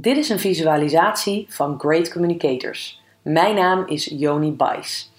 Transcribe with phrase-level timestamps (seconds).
[0.00, 3.02] Dit is een visualisatie van Great Communicators.
[3.22, 5.12] Mijn naam is Joni Bijs.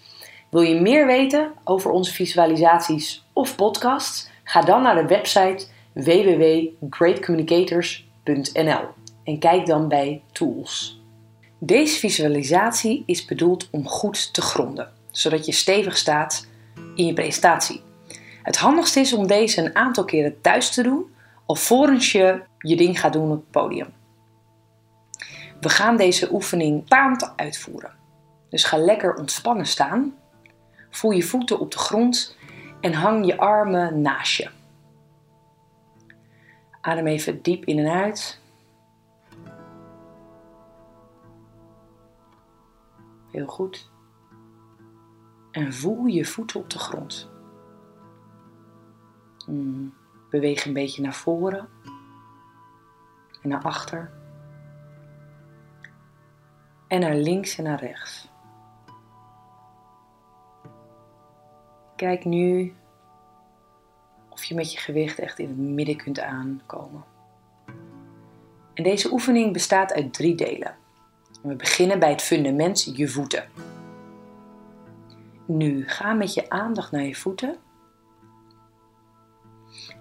[0.49, 4.29] Wil je meer weten over onze visualisaties of podcasts?
[4.43, 8.81] Ga dan naar de website www.greatcommunicators.nl
[9.23, 11.01] en kijk dan bij Tools.
[11.57, 16.47] Deze visualisatie is bedoeld om goed te gronden, zodat je stevig staat
[16.95, 17.81] in je presentatie.
[18.43, 21.05] Het handigste is om deze een aantal keren thuis te doen,
[21.45, 23.97] alvorens je je ding gaat doen op het podium.
[25.61, 27.91] We gaan deze oefening staand uitvoeren.
[28.49, 30.13] Dus ga lekker ontspannen staan.
[30.89, 32.37] Voel je voeten op de grond
[32.81, 34.49] en hang je armen naast je.
[36.81, 38.41] Adem even diep in en uit.
[43.31, 43.89] Heel goed.
[45.51, 47.29] En voel je voeten op de grond.
[49.45, 49.93] Hmm,
[50.29, 51.69] beweeg een beetje naar voren
[53.41, 54.18] en naar achter.
[56.89, 58.27] En naar links en naar rechts.
[61.95, 62.75] Kijk nu
[64.29, 67.03] of je met je gewicht echt in het midden kunt aankomen.
[68.73, 70.75] En deze oefening bestaat uit drie delen.
[71.41, 73.49] We beginnen bij het fundament, je voeten.
[75.45, 77.57] Nu ga met je aandacht naar je voeten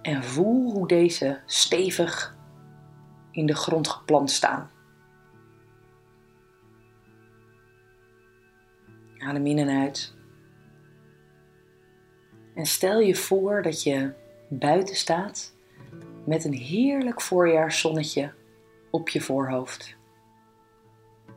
[0.01, 2.37] en voel hoe deze stevig
[3.31, 4.69] in de grond geplant staan.
[9.19, 10.13] Adem in en uit.
[12.55, 14.13] En stel je voor dat je
[14.49, 15.53] buiten staat
[16.25, 18.33] met een heerlijk voorjaarszonnetje
[18.91, 19.97] op je voorhoofd.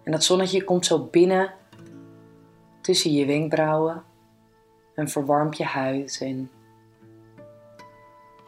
[0.05, 1.55] En dat zonnetje komt zo binnen
[2.81, 4.05] tussen je wenkbrauwen
[4.95, 6.51] en verwarmt je huid en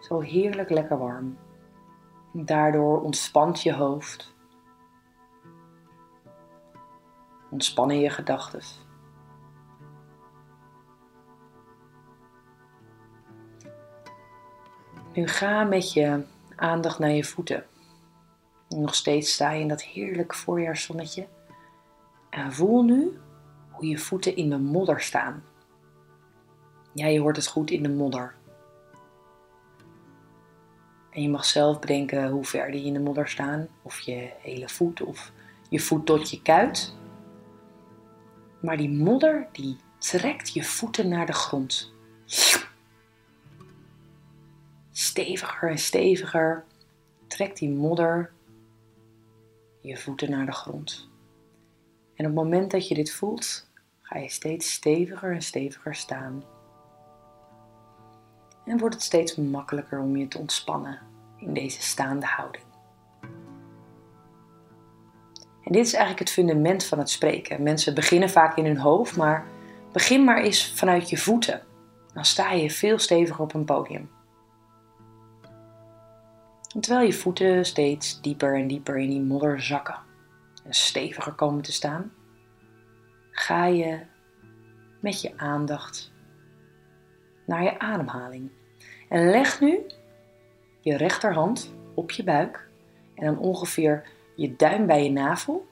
[0.00, 1.38] zo heerlijk lekker warm.
[2.32, 4.34] Daardoor ontspant je hoofd.
[7.50, 8.60] Ontspannen je gedachten.
[15.14, 16.22] Nu ga met je
[16.56, 17.64] aandacht naar je voeten.
[18.68, 21.26] Nog steeds sta je in dat heerlijke voorjaarszonnetje.
[22.30, 23.18] En voel nu
[23.70, 25.44] hoe je voeten in de modder staan.
[26.92, 28.34] Ja, je hoort het goed in de modder.
[31.10, 33.68] En je mag zelf bedenken hoe ver die in de modder staan.
[33.82, 35.32] Of je hele voet of
[35.68, 36.96] je voet tot je kuit.
[38.60, 41.92] Maar die modder die trekt je voeten naar de grond.
[45.14, 46.64] Steviger en steviger
[47.26, 48.32] trekt die modder
[49.80, 51.08] je voeten naar de grond.
[52.14, 53.70] En op het moment dat je dit voelt,
[54.02, 56.44] ga je steeds steviger en steviger staan.
[58.64, 60.98] En wordt het steeds makkelijker om je te ontspannen
[61.36, 62.64] in deze staande houding.
[65.62, 67.62] En dit is eigenlijk het fundament van het spreken.
[67.62, 69.46] Mensen beginnen vaak in hun hoofd, maar
[69.92, 71.62] begin maar eens vanuit je voeten.
[72.14, 74.10] Dan sta je veel steviger op een podium.
[76.80, 79.98] Terwijl je voeten steeds dieper en dieper in die modder zakken
[80.64, 82.12] en steviger komen te staan,
[83.30, 84.00] ga je
[85.00, 86.12] met je aandacht
[87.46, 88.50] naar je ademhaling.
[89.08, 89.80] En leg nu
[90.80, 92.68] je rechterhand op je buik
[93.14, 95.66] en dan ongeveer je duim bij je navel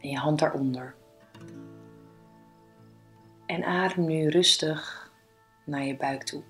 [0.00, 0.94] en je hand daaronder.
[3.46, 5.10] En adem nu rustig
[5.64, 6.42] naar je buik toe.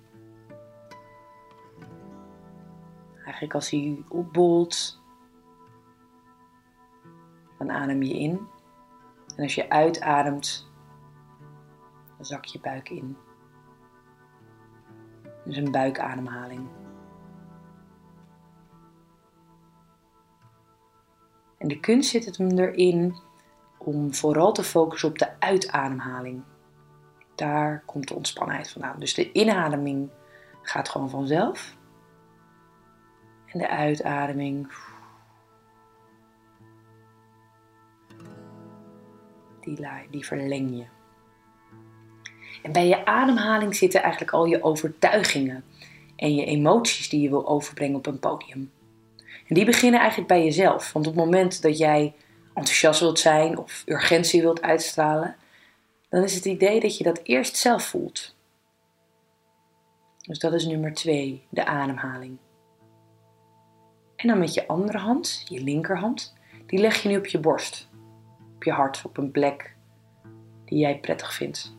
[3.45, 5.01] Eigenlijk als hij opbolt,
[7.59, 8.49] dan adem je in.
[9.37, 10.71] En als je uitademt,
[12.17, 13.17] dan zak je buik in.
[15.45, 16.69] Dus een buikademhaling.
[21.59, 23.17] En de kunst zit het hem erin
[23.79, 26.43] om vooral te focussen op de uitademhaling.
[27.35, 28.99] Daar komt de ontspannenheid vandaan.
[28.99, 30.11] Dus de inademing
[30.63, 31.83] gaat gewoon vanzelf.
[33.55, 34.73] En de uitademing.
[39.61, 40.85] Die, die verleng je.
[42.63, 45.65] En bij je ademhaling zitten eigenlijk al je overtuigingen
[46.17, 48.73] en je emoties die je wil overbrengen op een podium.
[49.49, 50.93] En die beginnen eigenlijk bij jezelf.
[50.93, 52.15] Want op het moment dat jij
[52.55, 55.37] enthousiast wilt zijn of urgentie wilt uitstralen,
[56.09, 58.35] dan is het idee dat je dat eerst zelf voelt.
[60.19, 62.39] Dus dat is nummer twee, de ademhaling.
[64.25, 66.35] En dan met je andere hand, je linkerhand,
[66.67, 67.89] die leg je nu op je borst,
[68.55, 69.77] op je hart, op een plek
[70.65, 71.77] die jij prettig vindt.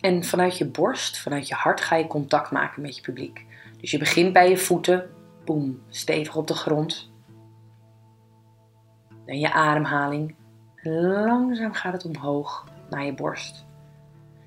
[0.00, 3.46] En vanuit je borst, vanuit je hart ga je contact maken met je publiek.
[3.80, 5.10] Dus je begint bij je voeten,
[5.44, 7.10] Boem, stevig op de grond.
[9.26, 10.34] En je ademhaling.
[10.82, 13.64] Langzaam gaat het omhoog naar je borst.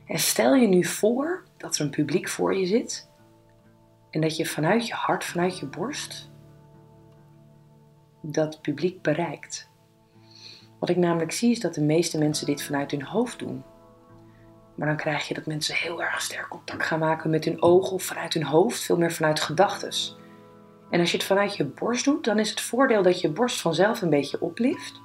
[0.05, 3.13] En stel je nu voor dat er een publiek voor je zit
[4.15, 6.31] en dat je vanuit je hart, vanuit je borst,
[8.21, 9.69] dat publiek bereikt.
[10.79, 13.63] Wat ik namelijk zie is dat de meeste mensen dit vanuit hun hoofd doen.
[14.75, 17.91] Maar dan krijg je dat mensen heel erg sterk contact gaan maken met hun ogen
[17.91, 20.17] of vanuit hun hoofd, veel meer vanuit gedachtes.
[20.89, 23.61] En als je het vanuit je borst doet, dan is het voordeel dat je borst
[23.61, 25.01] vanzelf een beetje oplift,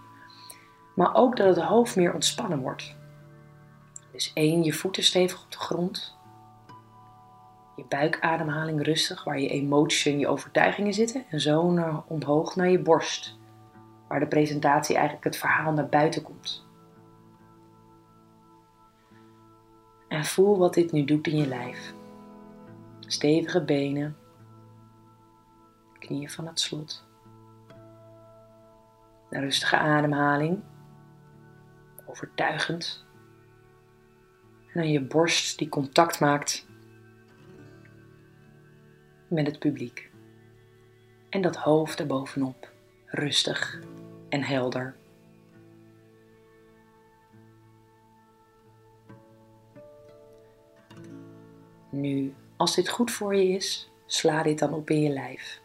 [0.95, 2.97] maar ook dat het hoofd meer ontspannen wordt.
[4.13, 6.19] Dus één, je voeten stevig op de grond.
[7.81, 11.25] Je buikademhaling rustig, waar je emoties en je overtuigingen zitten.
[11.31, 13.38] En zo naar, omhoog naar je borst,
[14.09, 16.67] waar de presentatie eigenlijk het verhaal naar buiten komt.
[20.09, 21.94] En voel wat dit nu doet in je lijf.
[23.00, 24.17] Stevige benen,
[25.99, 27.05] knieën van het slot.
[29.31, 30.61] Een rustige ademhaling,
[32.06, 33.05] overtuigend.
[34.73, 36.69] En dan je borst die contact maakt
[39.31, 40.11] met het publiek.
[41.29, 42.73] En dat hoofd erbovenop,
[43.06, 43.81] rustig
[44.29, 44.94] en helder.
[51.91, 55.61] Nu, als dit goed voor je is, sla dit dan op in je lijf.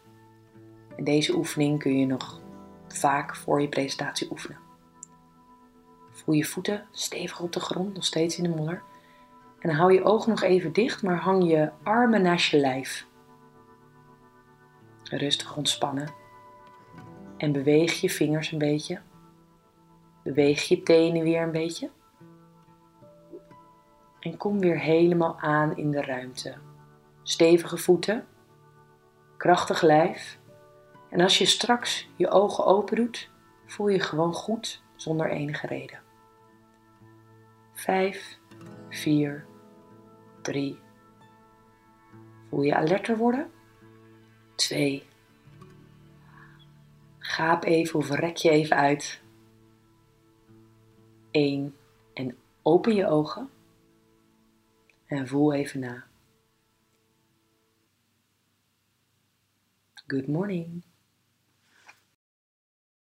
[0.98, 2.42] Deze oefening kun je nog
[2.88, 4.60] vaak voor je presentatie oefenen.
[6.12, 8.82] Voel je voeten stevig op de grond, nog steeds in de modder.
[9.60, 13.08] En hou je ogen nog even dicht, maar hang je armen naast je lijf.
[15.10, 16.14] Rustig ontspannen.
[17.38, 19.02] En beweeg je vingers een beetje.
[20.24, 21.90] Beweeg je tenen weer een beetje.
[24.20, 26.56] En kom weer helemaal aan in de ruimte.
[27.24, 28.28] Stevige voeten,
[29.38, 30.40] krachtig lijf.
[31.10, 33.30] En als je straks je ogen open doet,
[33.66, 36.00] voel je gewoon goed zonder enige reden.
[37.74, 38.40] 5,
[38.90, 39.46] 4,
[40.42, 40.80] 3.
[42.50, 43.52] Voel je alerter worden?
[44.56, 45.04] 2.
[47.20, 49.22] Gaap even of rek je even uit.
[51.32, 51.76] 1.
[52.14, 53.50] En open je ogen.
[55.06, 56.04] En voel even na.
[60.08, 60.84] Good morning.